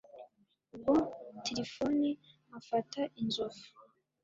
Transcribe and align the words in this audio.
ubwo 0.73 0.93
tirifoni 1.43 2.11
afata 2.57 3.01
inzovu 3.21 3.63